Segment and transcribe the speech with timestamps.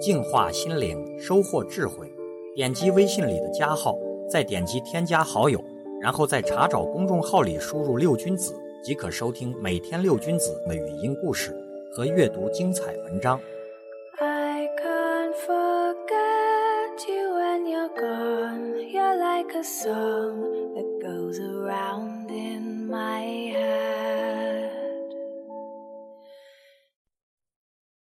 [0.00, 2.10] 净化心灵，收获智慧。
[2.54, 3.96] 点击微信里的加号，
[4.28, 5.62] 再点击添加好友，
[6.00, 11.54] 然后在查找公众号里输入“六君子”，即可收听每天六君子的语音故事
[11.92, 13.40] 和阅读精彩文章。
[14.18, 18.74] I can't forget you when you're gone.
[18.90, 23.22] You're like a song that goes around in my
[23.52, 23.69] head.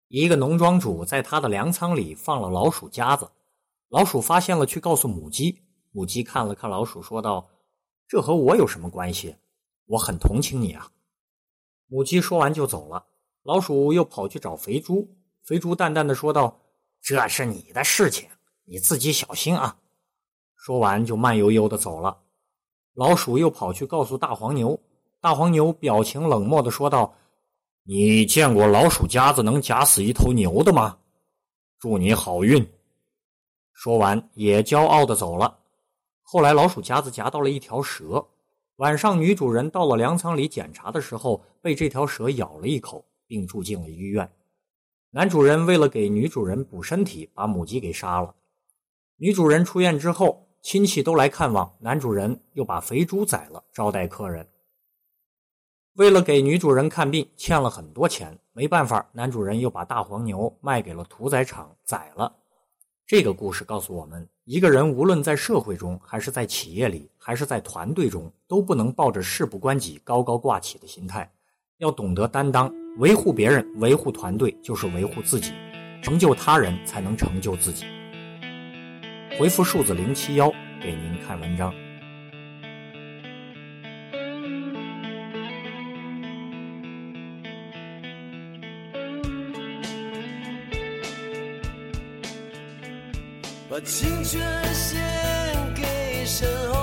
[0.08, 3.32] 一个农庄主在他的粮仓里放了老鼠夹子，
[3.90, 5.64] 老鼠发现了，去告诉母鸡。
[5.92, 7.50] 母鸡看了看老鼠，说道
[8.08, 9.36] ：“这和我有什么关系？
[9.88, 10.92] 我很同情你啊。”
[11.88, 13.08] 母鸡说完就走了。
[13.42, 16.60] 老鼠又跑去找肥猪，肥猪淡淡的说道
[17.02, 18.30] ：“这是你的事情，
[18.66, 19.80] 你自己小心啊。”
[20.56, 22.20] 说完就慢悠悠的走了。
[22.94, 24.80] 老鼠又跑去告诉大黄牛，
[25.20, 27.16] 大黄牛表情冷漠的说道。
[27.88, 30.98] 你见过老鼠夹子能夹死一头牛的吗？
[31.78, 32.68] 祝你好运。
[33.74, 35.60] 说完也骄傲的走了。
[36.24, 38.26] 后来老鼠夹子夹到了一条蛇，
[38.78, 44.28] 晚上女主人到了粮仓里检查的时候，被这条蛇咬了一口，并住进了医院。
[45.12, 48.34] 男主人为了给女主人补身体，把母鸡给杀了。
[49.18, 54.48] 女主人出院之后，亲戚都来看望，男主人又把肥猪宰了，招待客人。
[55.96, 62.34] 为了给女主人看病，欠了很多钱，没办法，男主人又把大黄牛卖给了屠宰场宰了。
[63.08, 71.32] 这个故事告诉我们，一个人无论在社会中，还是在企业里，还是在团队中，都不能抱着事不关己、高高挂起的心态，
[71.78, 75.54] 要懂得担当，维护别人、维护团队，就是维护自己，
[76.02, 77.86] 成就他人才能成就自己。
[79.40, 80.52] 回复数字零七幺
[80.82, 81.74] 给您看文章。
[93.68, 95.02] 把青春献
[95.74, 96.75] 给身后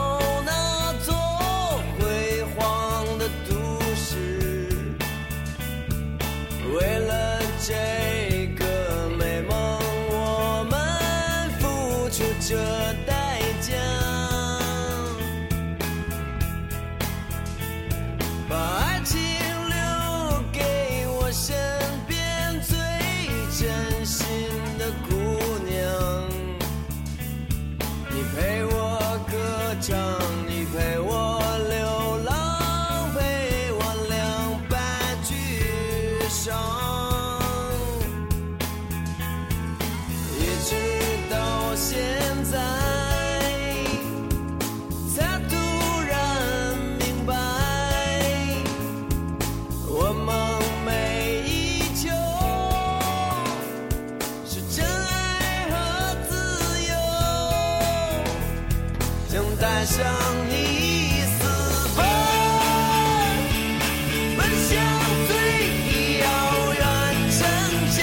[59.83, 60.07] 奔向
[60.48, 60.55] 你
[61.27, 61.43] 四
[61.97, 61.98] 方，
[64.37, 64.70] 奔向
[65.27, 65.31] 最
[66.20, 66.25] 遥
[66.79, 66.81] 远
[67.33, 67.41] 城
[67.91, 67.98] 天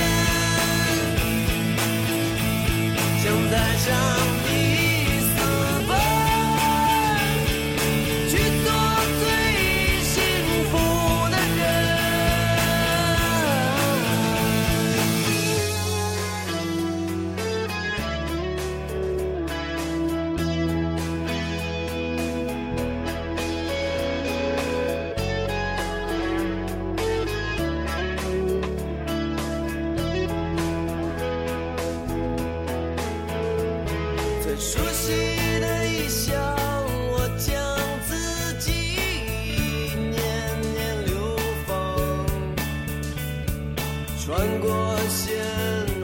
[44.30, 45.44] 穿过鲜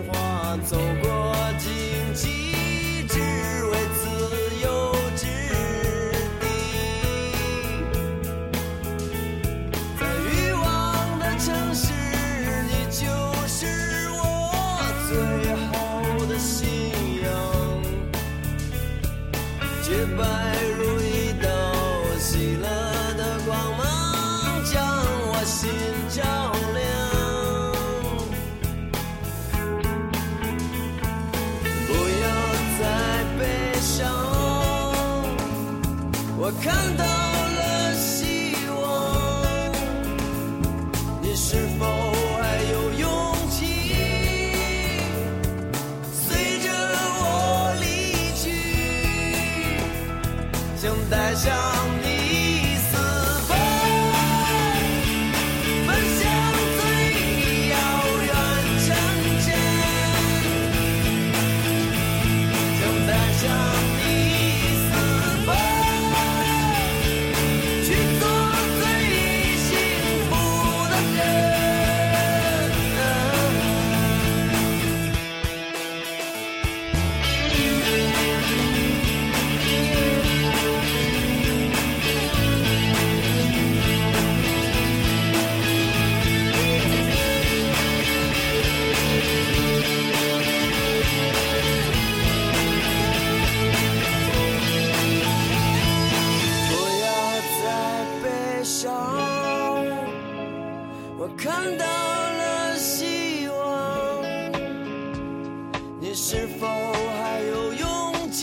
[0.08, 1.14] 花，走过
[36.47, 38.77] 我看到了希望
[41.19, 41.83] 你是否
[42.38, 43.09] 还有勇
[43.50, 43.57] 气？
[46.13, 46.24] 随
[46.59, 46.69] 着
[47.18, 47.83] 我离
[48.38, 48.45] 去
[50.77, 51.50] 想带上
[52.03, 52.06] 你
[52.77, 52.94] 私
[53.50, 53.51] 奔
[55.88, 55.89] 奔
[56.19, 56.21] 向
[56.77, 56.80] 最
[57.71, 57.74] 遥
[58.21, 58.30] 远
[58.86, 58.88] 城
[59.47, 59.50] 镇
[62.77, 63.44] 想带上
[63.97, 64.06] 你
[101.17, 104.21] 我看到了希望，
[106.01, 108.41] 你是否还有勇气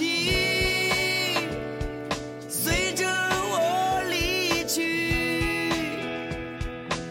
[2.48, 5.70] 随着我离去？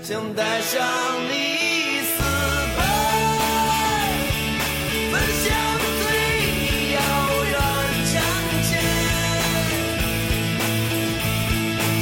[0.01, 0.81] 想带上
[1.29, 2.23] 你私
[2.75, 2.81] 奔，
[5.11, 5.53] 奔向
[6.01, 6.03] 最
[6.95, 6.97] 遥
[7.45, 7.53] 远
[8.11, 8.17] 疆
[8.67, 8.71] 界，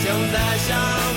[0.01, 1.08] 想带上。